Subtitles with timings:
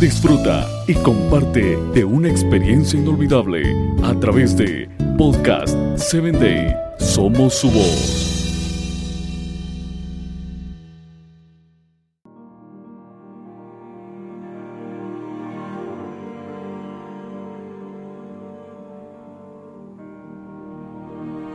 [0.00, 3.62] Disfruta y comparte de una experiencia inolvidable
[4.02, 6.74] a través de Podcast 7 Day.
[6.98, 8.34] Somos su voz.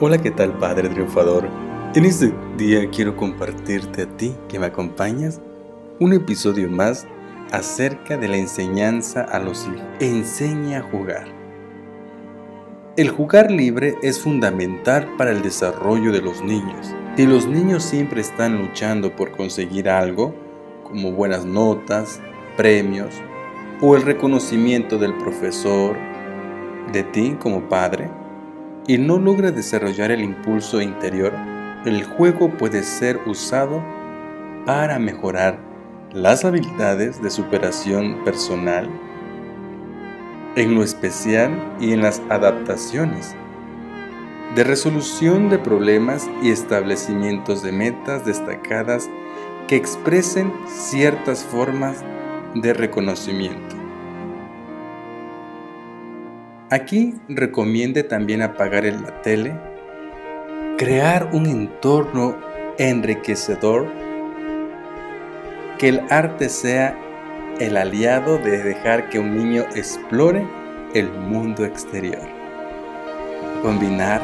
[0.01, 1.47] Hola, ¿qué tal Padre Triunfador?
[1.93, 5.41] En este día quiero compartirte a ti que me acompañas
[5.99, 7.05] un episodio más
[7.51, 9.81] acerca de la enseñanza a los hijos.
[9.99, 11.27] Enseña a jugar.
[12.97, 16.93] El jugar libre es fundamental para el desarrollo de los niños.
[17.15, 20.33] Si los niños siempre están luchando por conseguir algo,
[20.83, 22.19] como buenas notas,
[22.57, 23.13] premios
[23.81, 25.95] o el reconocimiento del profesor,
[26.91, 28.09] de ti como padre,
[28.87, 31.31] y no logra desarrollar el impulso interior,
[31.85, 33.83] el juego puede ser usado
[34.65, 35.68] para mejorar
[36.13, 38.89] las habilidades de superación personal,
[40.55, 43.35] en lo especial y en las adaptaciones,
[44.55, 49.07] de resolución de problemas y establecimientos de metas destacadas
[49.67, 52.03] que expresen ciertas formas
[52.55, 53.75] de reconocimiento.
[56.71, 59.53] Aquí recomiende también apagar la tele,
[60.77, 62.35] crear un entorno
[62.79, 63.87] enriquecedor,
[65.79, 66.93] que el arte sea
[67.59, 70.45] el aliado de dejar que un niño explore
[70.93, 72.27] el mundo exterior.
[73.61, 74.21] Combinar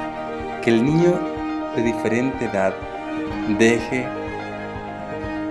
[0.61, 1.17] que el niño
[1.77, 2.75] de diferente edad
[3.57, 4.05] deje